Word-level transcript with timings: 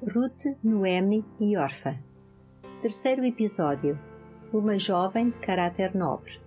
Ruth, 0.00 0.56
Noemi 0.62 1.24
e 1.40 1.56
Orfa. 1.56 1.98
Terceiro 2.80 3.24
episódio. 3.24 3.98
Uma 4.52 4.78
jovem 4.78 5.28
de 5.28 5.38
caráter 5.40 5.92
nobre. 5.92 6.40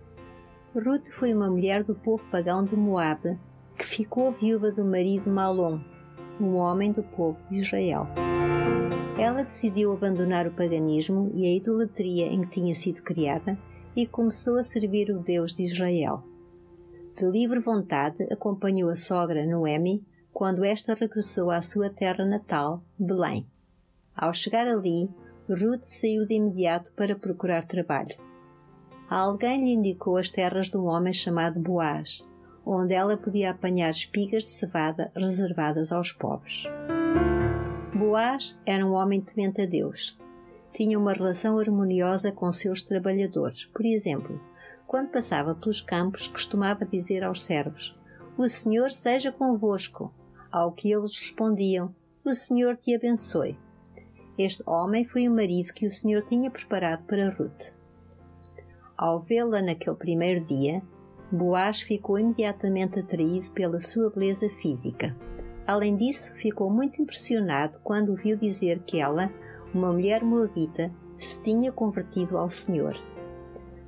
Ruth 0.73 1.09
foi 1.11 1.33
uma 1.33 1.49
mulher 1.49 1.83
do 1.83 1.93
povo 1.93 2.25
pagão 2.29 2.63
de 2.63 2.77
Moabe, 2.77 3.37
que 3.77 3.85
ficou 3.85 4.31
viúva 4.31 4.71
do 4.71 4.85
marido 4.85 5.29
Malom, 5.29 5.81
um 6.39 6.55
homem 6.55 6.93
do 6.93 7.03
povo 7.03 7.45
de 7.49 7.59
Israel. 7.59 8.07
Ela 9.19 9.43
decidiu 9.43 9.91
abandonar 9.91 10.47
o 10.47 10.53
paganismo 10.53 11.29
e 11.35 11.45
a 11.45 11.53
idolatria 11.53 12.27
em 12.27 12.43
que 12.43 12.51
tinha 12.51 12.73
sido 12.73 13.01
criada 13.01 13.59
e 13.93 14.07
começou 14.07 14.55
a 14.55 14.63
servir 14.63 15.11
o 15.11 15.19
Deus 15.19 15.53
de 15.53 15.63
Israel. 15.63 16.23
De 17.17 17.25
livre 17.25 17.59
vontade, 17.59 18.23
acompanhou 18.31 18.89
a 18.89 18.95
sogra 18.95 19.45
Noemi 19.45 20.01
quando 20.33 20.63
esta 20.63 20.93
regressou 20.93 21.51
à 21.51 21.61
sua 21.61 21.89
terra 21.89 22.25
natal, 22.25 22.79
Belém. 22.97 23.45
Ao 24.15 24.33
chegar 24.33 24.67
ali, 24.67 25.09
Ruth 25.49 25.83
saiu 25.83 26.25
de 26.25 26.35
imediato 26.35 26.91
para 26.93 27.15
procurar 27.15 27.65
trabalho. 27.65 28.15
Alguém 29.09 29.63
lhe 29.63 29.73
indicou 29.73 30.17
as 30.17 30.29
terras 30.29 30.69
de 30.69 30.77
um 30.77 30.85
homem 30.85 31.11
chamado 31.11 31.59
Boaz, 31.59 32.23
onde 32.65 32.93
ela 32.93 33.17
podia 33.17 33.51
apanhar 33.51 33.89
espigas 33.89 34.43
de 34.43 34.49
cevada 34.49 35.11
reservadas 35.15 35.91
aos 35.91 36.11
pobres. 36.11 36.63
Boaz 37.93 38.57
era 38.65 38.85
um 38.85 38.93
homem 38.93 39.19
temente 39.19 39.61
a 39.61 39.65
Deus. 39.65 40.17
Tinha 40.71 40.97
uma 40.97 41.11
relação 41.11 41.59
harmoniosa 41.59 42.31
com 42.31 42.49
seus 42.51 42.81
trabalhadores. 42.81 43.65
Por 43.65 43.85
exemplo, 43.85 44.39
quando 44.87 45.09
passava 45.09 45.53
pelos 45.53 45.81
campos, 45.81 46.27
costumava 46.27 46.85
dizer 46.85 47.23
aos 47.23 47.41
servos: 47.41 47.97
O 48.37 48.47
Senhor 48.47 48.91
seja 48.91 49.31
convosco. 49.31 50.13
Ao 50.51 50.71
que 50.71 50.91
eles 50.91 51.17
respondiam: 51.17 51.95
O 52.25 52.33
Senhor 52.33 52.75
te 52.75 52.93
abençoe. 52.93 53.57
Este 54.37 54.61
homem 54.67 55.03
foi 55.05 55.27
o 55.27 55.33
marido 55.33 55.73
que 55.73 55.85
o 55.85 55.91
Senhor 55.91 56.23
tinha 56.25 56.51
preparado 56.51 57.05
para 57.05 57.29
Ruth. 57.29 57.73
Ao 58.97 59.19
vê-la 59.19 59.61
naquele 59.61 59.95
primeiro 59.95 60.43
dia, 60.43 60.81
Boaz 61.31 61.79
ficou 61.79 62.19
imediatamente 62.19 62.99
atraído 62.99 63.49
pela 63.51 63.79
sua 63.79 64.09
beleza 64.09 64.49
física. 64.61 65.09
Além 65.65 65.95
disso, 65.95 66.33
ficou 66.35 66.69
muito 66.69 67.01
impressionado 67.01 67.79
quando 67.83 68.09
ouviu 68.09 68.35
dizer 68.35 68.79
que 68.79 68.99
ela, 68.99 69.29
uma 69.73 69.93
mulher 69.93 70.21
moabita, 70.23 70.91
se 71.17 71.41
tinha 71.41 71.71
convertido 71.71 72.37
ao 72.37 72.49
Senhor. 72.49 72.95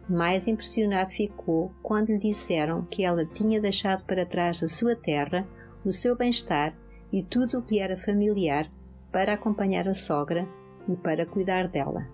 Mais 0.09 0.48
impressionado 0.48 1.09
ficou 1.11 1.73
quando 1.81 2.09
lhe 2.09 2.20
disseram 2.20 2.86
que 2.86 3.03
ela 3.03 3.25
tinha 3.25 3.59
deixado 3.59 4.03
para 4.05 4.25
trás 4.25 4.64
a 4.64 4.70
sua 4.70 4.95
terra, 4.95 5.45
o 5.86 5.92
seu 5.92 6.16
bem-estar 6.16 6.76
e 7.12 7.22
tudo 7.22 7.59
o 7.59 7.62
que 7.62 7.80
era 7.80 7.95
familiar 7.95 8.67
para 9.12 9.34
acompanhar 9.34 9.88
a 9.88 9.94
sogra 9.94 10.44
e 10.88 10.95
para 10.95 11.26
cuidar 11.26 11.67
dela. 11.67 12.08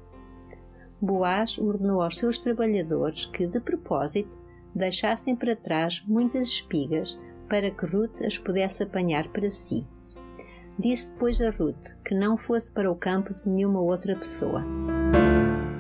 Boaz 1.02 1.58
ordenou 1.58 2.02
aos 2.02 2.18
seus 2.18 2.38
trabalhadores 2.38 3.26
que, 3.26 3.48
de 3.48 3.60
propósito, 3.60 4.38
deixassem 4.76 5.36
para 5.36 5.56
trás 5.56 6.04
muitas 6.06 6.48
espigas 6.48 7.18
para 7.48 7.72
que 7.72 7.86
Ruth 7.86 8.22
as 8.22 8.38
pudesse 8.38 8.84
apanhar 8.84 9.28
para 9.30 9.50
si. 9.50 9.88
Disse 10.78 11.12
depois 11.12 11.42
a 11.42 11.50
Ruth 11.50 11.96
que 12.06 12.14
não 12.14 12.38
fosse 12.38 12.72
para 12.72 12.92
o 12.92 12.96
campo 12.96 13.34
de 13.34 13.48
nenhuma 13.48 13.82
outra 13.82 14.16
pessoa. 14.16 14.62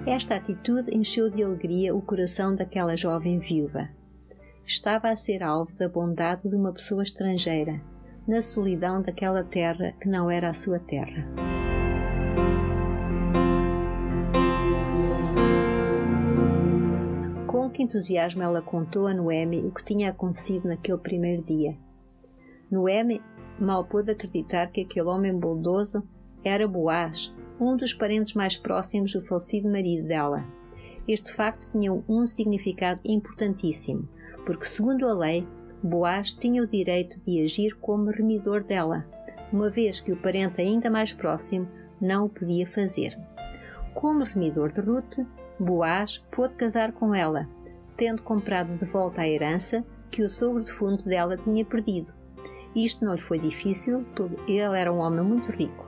Esta 0.06 0.35
atitude 0.35 0.94
encheu 0.95 1.29
de 1.29 1.44
alegria 1.44 1.95
o 1.95 2.01
coração 2.01 2.56
daquela 2.56 2.97
jovem 2.97 3.39
viúva. 3.39 3.89
Estava 4.72 5.09
a 5.09 5.16
ser 5.16 5.41
alvo 5.41 5.75
da 5.80 5.90
bondade 5.90 6.47
de 6.47 6.56
uma 6.56 6.72
pessoa 6.72 7.02
estrangeira, 7.02 7.81
na 8.28 8.40
solidão 8.40 9.02
daquela 9.02 9.44
terra 9.44 9.94
que 10.00 10.07
não 10.07 10.30
era 10.30 10.47
a 10.47 10.53
sua 10.53 10.78
terra. 10.78 11.28
Com 17.47 17.68
que 17.72 17.81
entusiasmo 17.81 18.44
ela 18.44 18.62
contou 18.62 19.07
a 19.07 19.13
Noemi 19.16 19.66
o 19.66 19.72
que 19.72 19.84
tinha 19.84 20.12
acontecido 20.12 20.68
naquele 20.68 21.00
primeiro 21.00 21.41
dia. 21.41 21.75
Noemi 22.69 23.24
mal 23.59 23.84
pôde 23.86 24.12
acreditar 24.12 24.68
que 24.68 24.81
aquele 24.81 25.07
homem 25.07 25.36
bondoso 25.36 26.07
era 26.46 26.68
Boaz, 26.68 27.34
um 27.59 27.75
dos 27.75 27.91
parentes 27.91 28.36
mais 28.36 28.56
próximos 28.56 29.13
do 29.13 29.22
falecido 29.22 29.68
marido 29.68 30.06
dela. 30.06 30.41
Este 31.07 31.34
facto 31.34 31.72
tinha 31.72 31.91
um 32.07 32.24
significado 32.28 33.01
importantíssimo, 33.03 34.07
porque, 34.45 34.66
segundo 34.66 35.07
a 35.07 35.13
lei, 35.13 35.44
Boaz 35.81 36.33
tinha 36.33 36.61
o 36.61 36.67
direito 36.67 37.22
de 37.22 37.41
agir 37.44 37.75
como 37.77 38.11
remidor 38.11 38.63
dela, 38.63 39.01
uma 39.51 39.69
vez 39.69 40.01
que 40.01 40.11
o 40.11 40.17
parente 40.17 40.61
ainda 40.61 40.89
mais 40.89 41.13
próximo 41.13 41.67
não 42.01 42.25
o 42.25 42.29
podia 42.29 42.67
fazer. 42.67 43.17
Como 43.94 44.23
remidor 44.23 44.72
de 44.72 44.81
Ruth, 44.81 45.19
Boaz 45.59 46.17
pôde 46.31 46.55
casar 46.55 46.91
com 46.91 47.16
ela, 47.16 47.44
tendo 47.95 48.22
comprado 48.22 48.77
de 48.77 48.85
volta 48.85 49.22
a 49.22 49.27
herança 49.27 49.83
que 50.11 50.23
o 50.23 50.29
sogro 50.29 50.63
defunto 50.63 51.06
dela 51.06 51.38
tinha 51.38 51.63
perdido. 51.63 52.13
Isto 52.75 53.03
não 53.03 53.16
lhe 53.16 53.21
foi 53.21 53.39
difícil, 53.39 54.06
ele 54.47 54.77
era 54.77 54.91
um 54.91 55.00
homem 55.00 55.23
muito 55.23 55.51
rico. 55.51 55.88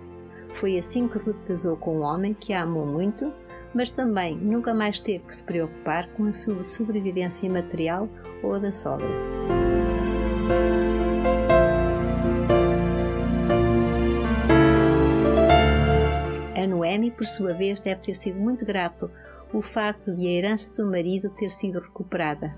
Foi 0.54 0.78
assim 0.78 1.08
que 1.08 1.18
Ruth 1.18 1.46
casou 1.48 1.78
com 1.78 2.00
um 2.00 2.02
homem 2.02 2.34
que 2.34 2.54
a 2.54 2.64
amou 2.64 2.86
muito, 2.86 3.34
mas 3.74 3.90
também 3.90 4.36
nunca 4.38 4.74
mais 4.74 5.00
teve 5.00 5.24
que 5.26 5.36
se 5.36 5.44
preocupar 5.44 6.10
com 6.14 6.26
a 6.26 6.34
sua 6.34 6.64
sobrevivência 6.64 7.50
material 7.50 8.10
ou 8.44 8.60
da 8.60 8.72
sogra. 8.72 9.08
A 16.62 16.68
Noemi, 16.68 17.12
por 17.12 17.26
sua 17.26 17.54
vez, 17.54 17.80
deve 17.82 18.02
ter 18.02 18.16
sido 18.16 18.40
muito 18.40 18.66
grato 18.66 19.10
o 19.54 19.62
facto 19.62 20.16
de 20.16 20.28
a 20.28 20.32
herança 20.32 20.74
do 20.74 20.90
marido 20.90 21.30
ter 21.30 21.50
sido 21.50 21.80
recuperada. 21.80 22.52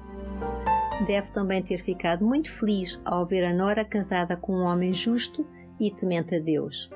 Deve 1.07 1.31
também 1.31 1.61
ter 1.61 1.79
ficado 1.79 2.25
muito 2.25 2.51
feliz 2.51 2.99
ao 3.03 3.25
ver 3.25 3.43
a 3.43 3.53
Nora 3.53 3.83
casada 3.83 4.37
com 4.37 4.53
um 4.53 4.63
homem 4.63 4.93
justo 4.93 5.45
e 5.79 5.91
temente 5.91 6.35
a 6.35 6.39
Deus. 6.39 6.89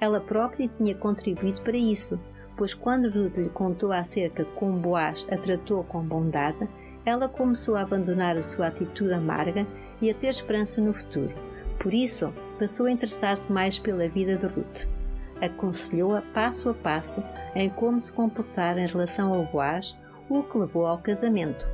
Ela 0.00 0.20
própria 0.20 0.68
tinha 0.68 0.94
contribuído 0.94 1.62
para 1.62 1.76
isso, 1.76 2.18
pois 2.56 2.74
quando 2.74 3.10
Ruth 3.10 3.36
lhe 3.36 3.48
contou 3.48 3.92
acerca 3.92 4.42
de 4.42 4.52
como 4.52 4.78
Boaz 4.78 5.26
a 5.30 5.36
tratou 5.36 5.84
com 5.84 6.02
bondade, 6.02 6.68
ela 7.08 7.28
começou 7.28 7.74
a 7.74 7.80
abandonar 7.80 8.36
a 8.36 8.42
sua 8.42 8.66
atitude 8.66 9.12
amarga 9.12 9.66
e 10.00 10.10
a 10.10 10.14
ter 10.14 10.28
esperança 10.28 10.80
no 10.80 10.92
futuro. 10.92 11.34
Por 11.78 11.94
isso, 11.94 12.32
passou 12.58 12.86
a 12.86 12.90
interessar-se 12.90 13.50
mais 13.50 13.78
pela 13.78 14.08
vida 14.08 14.36
de 14.36 14.46
Ruth. 14.46 14.86
Aconselhou-a 15.40 16.20
passo 16.34 16.68
a 16.68 16.74
passo 16.74 17.22
em 17.54 17.70
como 17.70 18.00
se 18.00 18.12
comportar 18.12 18.76
em 18.76 18.86
relação 18.86 19.32
ao 19.32 19.44
Boaz, 19.46 19.96
o 20.28 20.42
que 20.42 20.58
levou 20.58 20.86
ao 20.86 20.98
casamento. 20.98 21.66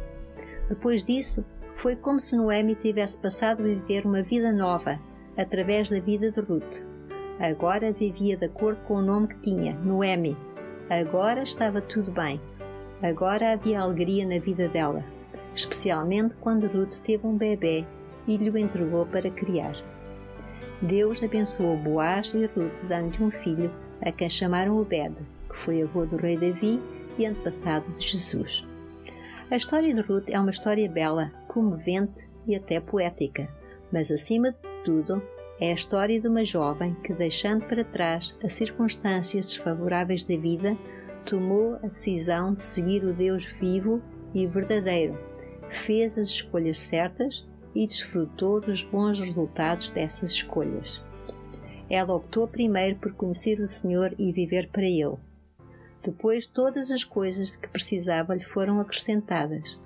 Depois 0.68 1.02
disso, 1.02 1.44
foi 1.74 1.96
como 1.96 2.20
se 2.20 2.36
Noemi 2.36 2.76
tivesse 2.76 3.18
passado 3.18 3.62
a 3.62 3.64
viver 3.64 4.06
uma 4.06 4.22
vida 4.22 4.52
nova, 4.52 5.00
através 5.37 5.90
da 5.90 5.98
vida 5.98 6.30
de 6.30 6.40
Ruth. 6.40 6.84
Agora 7.40 7.92
vivia 7.92 8.37
de 8.37 8.44
acordo 8.44 8.80
com 8.84 8.94
o 8.94 9.02
nome 9.02 9.26
que 9.26 9.40
tinha, 9.40 9.75
Noemi. 9.80 10.37
Agora 10.88 11.42
estava 11.42 11.80
tudo 11.80 12.12
bem. 12.12 12.40
Agora 13.02 13.52
havia 13.52 13.80
alegria 13.80 14.25
na 14.25 14.38
vida 14.38 14.69
dela, 14.69 15.04
especialmente 15.54 16.34
quando 16.36 16.66
Ruth 16.66 16.98
teve 16.98 17.26
um 17.26 17.36
bebê 17.36 17.86
e 18.26 18.36
lhe 18.36 18.50
o 18.50 18.58
entregou 18.58 19.06
para 19.06 19.30
criar. 19.30 19.74
Deus 20.82 21.22
abençoou 21.22 21.76
Boaz 21.76 22.32
e 22.34 22.46
Ruth 22.46 22.84
dando-lhe 22.88 23.22
um 23.22 23.30
filho, 23.30 23.70
a 24.02 24.10
quem 24.10 24.28
chamaram 24.28 24.78
Obed, 24.78 25.14
que 25.48 25.56
foi 25.56 25.82
avô 25.82 26.04
do 26.04 26.16
rei 26.16 26.36
Davi 26.36 26.80
e 27.18 27.26
antepassado 27.26 27.90
de 27.92 28.00
Jesus. 28.00 28.66
A 29.50 29.56
história 29.56 29.92
de 29.92 30.00
Ruth 30.00 30.28
é 30.28 30.38
uma 30.38 30.50
história 30.50 30.88
bela, 30.90 31.30
comovente 31.48 32.28
e 32.46 32.56
até 32.56 32.80
poética, 32.80 33.48
mas 33.92 34.10
acima 34.10 34.50
de 34.50 34.58
tudo 34.84 35.22
é 35.60 35.70
a 35.70 35.74
história 35.74 36.20
de 36.20 36.26
uma 36.26 36.44
jovem 36.44 36.94
que, 37.04 37.12
deixando 37.12 37.64
para 37.66 37.84
trás 37.84 38.36
as 38.42 38.54
circunstâncias 38.54 39.46
desfavoráveis 39.46 40.24
da 40.24 40.36
vida, 40.36 40.76
tomou 41.24 41.76
a 41.76 41.86
decisão 41.86 42.52
de 42.52 42.64
seguir 42.64 43.04
o 43.04 43.12
Deus 43.12 43.44
vivo 43.44 44.02
e 44.34 44.46
verdadeiro, 44.46 45.16
fez 45.70 46.19
as 46.19 46.28
escolhas 46.28 46.78
certas 46.78 47.46
e 47.75 47.87
desfrutou 47.87 48.61
dos 48.61 48.82
bons 48.82 49.19
resultados 49.19 49.90
dessas 49.90 50.31
escolhas. 50.31 51.02
Ela 51.90 52.14
optou 52.14 52.46
primeiro 52.46 52.96
por 52.96 53.12
conhecer 53.12 53.61
o 53.61 53.66
Senhor 53.66 54.14
e 54.19 54.32
viver 54.32 54.69
para 54.69 54.84
Ele. 54.84 55.16
Depois, 56.02 56.46
todas 56.46 56.90
as 56.90 57.02
coisas 57.02 57.52
de 57.52 57.58
que 57.58 57.69
precisava 57.69 58.34
lhe 58.34 58.44
foram 58.44 58.81
acrescentadas. 58.81 59.81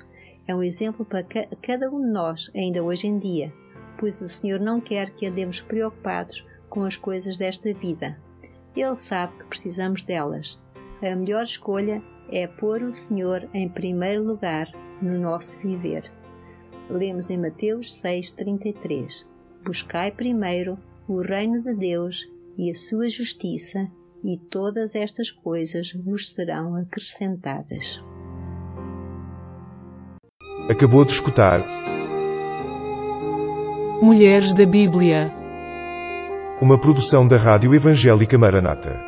É 0.46 0.54
um 0.54 0.62
exemplo 0.62 1.04
para 1.04 1.24
cada 1.62 1.90
um 1.90 2.00
de 2.00 2.10
nós, 2.10 2.50
ainda 2.54 2.82
hoje 2.82 3.06
em 3.06 3.18
dia, 3.18 3.52
pois 3.98 4.20
o 4.20 4.28
Senhor 4.28 4.60
não 4.60 4.80
quer 4.80 5.10
que 5.10 5.26
andemos 5.26 5.60
preocupados 5.60 6.44
com 6.68 6.84
as 6.84 6.96
coisas 6.96 7.36
desta 7.36 7.72
vida. 7.72 8.18
Ele 8.74 8.94
sabe 8.94 9.36
que 9.38 9.46
precisamos 9.46 10.02
delas. 10.02 10.60
A 11.02 11.14
melhor 11.14 11.42
escolha 11.42 12.02
é 12.30 12.46
pôr 12.46 12.82
o 12.82 12.90
Senhor 12.90 13.48
em 13.54 13.68
primeiro 13.68 14.22
lugar 14.22 14.70
no 15.00 15.18
nosso 15.18 15.58
viver. 15.58 16.10
Lemos 16.90 17.30
em 17.30 17.38
Mateus 17.38 18.00
6,33: 18.02 19.26
Buscai 19.64 20.10
primeiro 20.10 20.78
o 21.06 21.20
reino 21.20 21.60
de 21.60 21.74
Deus 21.74 22.26
e 22.56 22.70
a 22.70 22.74
sua 22.74 23.08
justiça, 23.08 23.88
e 24.24 24.36
todas 24.36 24.94
estas 24.94 25.30
coisas 25.30 25.92
vos 25.92 26.30
serão 26.30 26.74
acrescentadas. 26.74 28.02
Acabou 30.68 31.04
de 31.04 31.12
escutar 31.12 31.62
Mulheres 34.00 34.54
da 34.54 34.64
Bíblia. 34.64 35.34
Uma 36.60 36.78
produção 36.78 37.26
da 37.26 37.36
Rádio 37.36 37.74
Evangélica 37.74 38.38
Maranata. 38.38 39.07